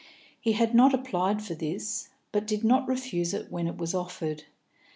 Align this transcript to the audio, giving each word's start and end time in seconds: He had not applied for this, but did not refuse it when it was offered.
He 0.39 0.53
had 0.53 0.73
not 0.73 0.95
applied 0.95 1.43
for 1.43 1.53
this, 1.53 2.09
but 2.31 2.47
did 2.47 2.63
not 2.63 2.87
refuse 2.87 3.35
it 3.35 3.51
when 3.51 3.67
it 3.67 3.77
was 3.77 3.93
offered. 3.93 4.45